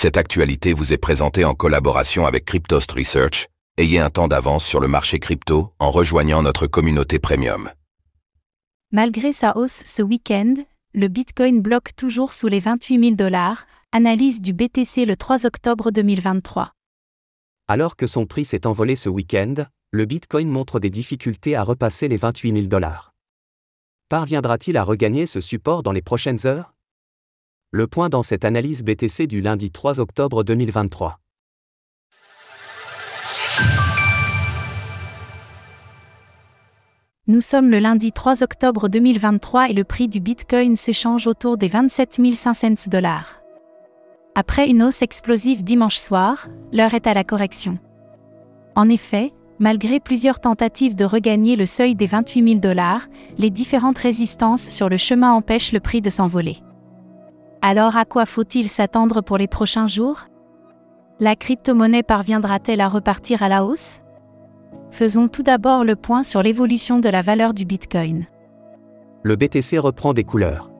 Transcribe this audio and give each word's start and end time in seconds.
Cette 0.00 0.16
actualité 0.16 0.74
vous 0.74 0.92
est 0.92 0.96
présentée 0.96 1.44
en 1.44 1.54
collaboration 1.54 2.24
avec 2.24 2.44
Cryptost 2.44 2.92
Research. 2.92 3.48
Ayez 3.78 3.98
un 3.98 4.10
temps 4.10 4.28
d'avance 4.28 4.64
sur 4.64 4.78
le 4.78 4.86
marché 4.86 5.18
crypto 5.18 5.72
en 5.80 5.90
rejoignant 5.90 6.40
notre 6.40 6.68
communauté 6.68 7.18
premium. 7.18 7.68
Malgré 8.92 9.32
sa 9.32 9.56
hausse 9.56 9.82
ce 9.84 10.00
week-end, 10.02 10.54
le 10.94 11.08
Bitcoin 11.08 11.60
bloque 11.60 11.96
toujours 11.96 12.32
sous 12.32 12.46
les 12.46 12.60
28 12.60 13.00
000 13.00 13.16
dollars, 13.16 13.66
analyse 13.90 14.40
du 14.40 14.52
BTC 14.52 15.04
le 15.04 15.16
3 15.16 15.46
octobre 15.46 15.90
2023. 15.90 16.70
Alors 17.66 17.96
que 17.96 18.06
son 18.06 18.24
prix 18.24 18.44
s'est 18.44 18.68
envolé 18.68 18.94
ce 18.94 19.08
week-end, 19.08 19.66
le 19.90 20.04
Bitcoin 20.04 20.48
montre 20.48 20.78
des 20.78 20.90
difficultés 20.90 21.56
à 21.56 21.64
repasser 21.64 22.06
les 22.06 22.18
28 22.18 22.52
000 22.52 22.66
dollars. 22.68 23.14
Parviendra-t-il 24.08 24.76
à 24.76 24.84
regagner 24.84 25.26
ce 25.26 25.40
support 25.40 25.82
dans 25.82 25.90
les 25.90 26.02
prochaines 26.02 26.46
heures? 26.46 26.72
Le 27.70 27.86
point 27.86 28.08
dans 28.08 28.22
cette 28.22 28.46
analyse 28.46 28.82
BTC 28.82 29.26
du 29.26 29.42
lundi 29.42 29.70
3 29.70 30.00
octobre 30.00 30.42
2023. 30.42 31.18
Nous 37.26 37.42
sommes 37.42 37.70
le 37.70 37.78
lundi 37.78 38.10
3 38.12 38.42
octobre 38.42 38.88
2023 38.88 39.68
et 39.68 39.74
le 39.74 39.84
prix 39.84 40.08
du 40.08 40.18
Bitcoin 40.18 40.76
s'échange 40.76 41.26
autour 41.26 41.58
des 41.58 41.68
27 41.68 42.34
500 42.34 42.88
dollars. 42.90 43.42
Après 44.34 44.66
une 44.66 44.82
hausse 44.82 45.02
explosive 45.02 45.62
dimanche 45.62 45.98
soir, 45.98 46.48
l'heure 46.72 46.94
est 46.94 47.06
à 47.06 47.12
la 47.12 47.22
correction. 47.22 47.78
En 48.76 48.88
effet, 48.88 49.34
malgré 49.58 50.00
plusieurs 50.00 50.40
tentatives 50.40 50.94
de 50.94 51.04
regagner 51.04 51.54
le 51.54 51.66
seuil 51.66 51.94
des 51.94 52.06
28 52.06 52.48
000 52.48 52.60
dollars, 52.60 53.08
les 53.36 53.50
différentes 53.50 53.98
résistances 53.98 54.70
sur 54.70 54.88
le 54.88 54.96
chemin 54.96 55.32
empêchent 55.34 55.72
le 55.72 55.80
prix 55.80 56.00
de 56.00 56.08
s'envoler. 56.08 56.62
Alors 57.60 57.96
à 57.96 58.04
quoi 58.04 58.24
faut-il 58.24 58.68
s'attendre 58.68 59.20
pour 59.20 59.36
les 59.36 59.48
prochains 59.48 59.88
jours? 59.88 60.26
La 61.18 61.34
crypto-monnaie 61.34 62.04
parviendra-t-elle 62.04 62.80
à 62.80 62.88
repartir 62.88 63.42
à 63.42 63.48
la 63.48 63.64
hausse? 63.64 64.00
Faisons 64.92 65.26
tout 65.26 65.42
d'abord 65.42 65.82
le 65.82 65.96
point 65.96 66.22
sur 66.22 66.42
l'évolution 66.42 67.00
de 67.00 67.08
la 67.08 67.20
valeur 67.20 67.54
du 67.54 67.64
Bitcoin. 67.64 68.26
Le 69.24 69.34
BTC 69.34 69.78
reprend 69.78 70.14
des 70.14 70.22
couleurs. 70.22 70.70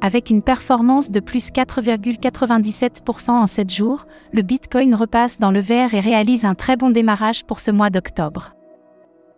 Avec 0.00 0.30
une 0.30 0.42
performance 0.42 1.10
de 1.10 1.20
plus 1.20 1.50
4,97% 1.50 3.30
en 3.32 3.46
7 3.48 3.68
jours, 3.68 4.06
le 4.32 4.42
Bitcoin 4.42 4.94
repasse 4.94 5.38
dans 5.38 5.50
le 5.50 5.60
vert 5.60 5.92
et 5.92 6.00
réalise 6.00 6.44
un 6.44 6.54
très 6.54 6.76
bon 6.76 6.90
démarrage 6.90 7.44
pour 7.44 7.58
ce 7.58 7.72
mois 7.72 7.90
d'octobre. 7.90 8.54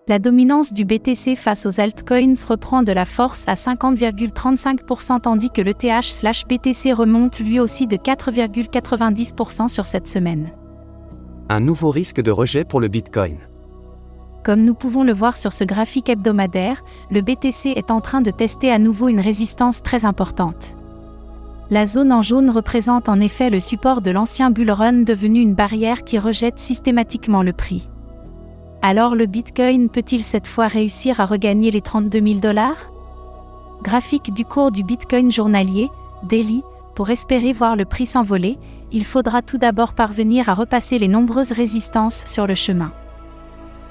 La 0.08 0.18
dominance 0.18 0.72
du 0.72 0.84
BTC 0.84 1.36
face 1.36 1.64
aux 1.64 1.78
altcoins 1.78 2.34
reprend 2.48 2.82
de 2.82 2.90
la 2.90 3.04
force 3.04 3.46
à 3.46 3.54
50,35% 3.54 5.20
tandis 5.20 5.48
que 5.48 5.62
le 5.62 5.74
TH/BTC 5.74 6.92
remonte 6.92 7.38
lui 7.38 7.60
aussi 7.60 7.86
de 7.86 7.96
4,90% 7.96 9.68
sur 9.68 9.86
cette 9.86 10.08
semaine. 10.08 10.50
Un 11.48 11.60
nouveau 11.60 11.90
risque 11.90 12.20
de 12.20 12.32
rejet 12.32 12.64
pour 12.64 12.80
le 12.80 12.88
Bitcoin. 12.88 13.36
Comme 14.42 14.64
nous 14.64 14.74
pouvons 14.74 15.04
le 15.04 15.12
voir 15.12 15.36
sur 15.36 15.52
ce 15.52 15.62
graphique 15.62 16.08
hebdomadaire, 16.08 16.82
le 17.12 17.20
BTC 17.20 17.68
est 17.68 17.92
en 17.92 18.00
train 18.00 18.22
de 18.22 18.32
tester 18.32 18.72
à 18.72 18.80
nouveau 18.80 19.06
une 19.06 19.20
résistance 19.20 19.84
très 19.84 20.04
importante. 20.04 20.74
La 21.70 21.86
zone 21.86 22.10
en 22.10 22.22
jaune 22.22 22.50
représente 22.50 23.08
en 23.08 23.20
effet 23.20 23.50
le 23.50 23.60
support 23.60 24.02
de 24.02 24.10
l'ancien 24.10 24.50
bull 24.50 24.72
run 24.72 25.04
devenu 25.04 25.40
une 25.40 25.54
barrière 25.54 26.02
qui 26.02 26.18
rejette 26.18 26.58
systématiquement 26.58 27.44
le 27.44 27.52
prix. 27.52 27.88
Alors 28.84 29.14
le 29.14 29.26
Bitcoin 29.26 29.88
peut-il 29.88 30.24
cette 30.24 30.48
fois 30.48 30.66
réussir 30.66 31.20
à 31.20 31.24
regagner 31.24 31.70
les 31.70 31.80
32 31.80 32.20
000 32.20 32.40
dollars? 32.40 32.90
Graphique 33.84 34.34
du 34.34 34.44
cours 34.44 34.72
du 34.72 34.82
Bitcoin 34.82 35.30
journalier, 35.30 35.88
daily, 36.24 36.64
pour 36.96 37.08
espérer 37.10 37.52
voir 37.52 37.76
le 37.76 37.84
prix 37.84 38.06
s'envoler, 38.06 38.58
il 38.90 39.04
faudra 39.04 39.40
tout 39.40 39.56
d'abord 39.56 39.94
parvenir 39.94 40.48
à 40.48 40.54
repasser 40.54 40.98
les 40.98 41.06
nombreuses 41.06 41.52
résistances 41.52 42.24
sur 42.26 42.48
le 42.48 42.56
chemin. 42.56 42.90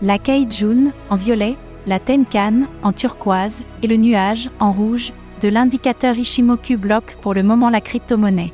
La 0.02 0.19
Kaijun 0.19 0.92
en 1.09 1.16
violet, 1.16 1.56
la 1.88 2.00
Tenkan 2.00 2.64
en 2.84 2.91
turquoise 2.91 3.63
et 3.81 3.88
le 3.88 3.96
nuage 3.96 4.50
en 4.59 4.73
rouge 4.73 5.13
de 5.41 5.47
l'indicateur 5.47 6.18
Ishimoku 6.18 6.75
Block 6.75 7.16
pour 7.22 7.34
le 7.34 7.44
moment 7.44 7.69
la 7.69 7.79
crypto-monnaie. 7.79 8.52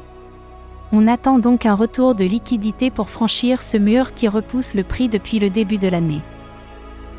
On 0.93 1.07
attend 1.07 1.37
donc 1.37 1.65
un 1.65 1.75
retour 1.75 2.15
de 2.15 2.23
liquidité 2.23 2.89
pour 2.91 3.09
franchir 3.09 3.61
ce 3.61 3.77
mur 3.77 4.13
qui 4.13 4.27
repousse 4.27 4.73
le 4.73 4.83
prix 4.83 5.09
depuis 5.09 5.39
le 5.39 5.49
début 5.49 5.77
de 5.77 5.89
l'année. 5.89 6.21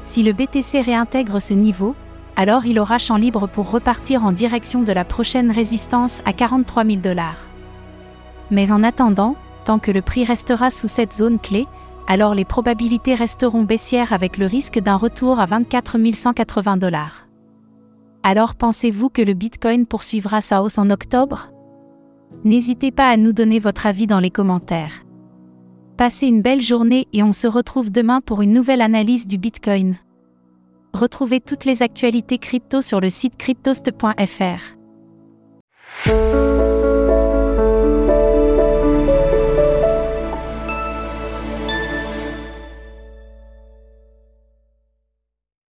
Si 0.04 0.22
le 0.22 0.32
BTC 0.32 0.80
réintègre 0.80 1.40
ce 1.40 1.52
niveau, 1.52 1.94
alors 2.34 2.64
il 2.64 2.78
aura 2.78 2.98
champ 2.98 3.16
libre 3.16 3.46
pour 3.46 3.70
repartir 3.70 4.24
en 4.24 4.32
direction 4.32 4.82
de 4.82 4.92
la 4.92 5.04
prochaine 5.04 5.50
résistance 5.50 6.22
à 6.24 6.32
43 6.32 6.84
000 6.84 6.96
dollars. 6.98 7.46
Mais 8.50 8.72
en 8.72 8.82
attendant, 8.84 9.36
tant 9.66 9.78
que 9.78 9.90
le 9.90 10.00
prix 10.00 10.24
restera 10.24 10.70
sous 10.70 10.88
cette 10.88 11.12
zone 11.12 11.38
clé, 11.38 11.66
alors 12.06 12.34
les 12.34 12.46
probabilités 12.46 13.14
resteront 13.14 13.64
baissières 13.64 14.14
avec 14.14 14.38
le 14.38 14.46
risque 14.46 14.78
d'un 14.78 14.96
retour 14.96 15.40
à 15.40 15.46
24 15.46 15.98
180 16.14 16.78
dollars. 16.78 17.26
Alors 18.22 18.54
pensez-vous 18.54 19.10
que 19.10 19.20
le 19.20 19.34
Bitcoin 19.34 19.84
poursuivra 19.84 20.40
sa 20.40 20.62
hausse 20.62 20.78
en 20.78 20.88
octobre? 20.88 21.50
N'hésitez 22.44 22.90
pas 22.90 23.08
à 23.08 23.16
nous 23.16 23.32
donner 23.32 23.58
votre 23.58 23.86
avis 23.86 24.06
dans 24.06 24.20
les 24.20 24.30
commentaires. 24.30 25.04
Passez 25.96 26.26
une 26.28 26.42
belle 26.42 26.62
journée 26.62 27.08
et 27.12 27.22
on 27.22 27.32
se 27.32 27.46
retrouve 27.46 27.90
demain 27.90 28.20
pour 28.20 28.42
une 28.42 28.52
nouvelle 28.52 28.82
analyse 28.82 29.26
du 29.26 29.38
Bitcoin. 29.38 29.96
Retrouvez 30.92 31.40
toutes 31.40 31.64
les 31.64 31.82
actualités 31.82 32.38
crypto 32.38 32.80
sur 32.80 33.00
le 33.00 33.10
site 33.10 33.36
cryptost.fr. 33.36 34.78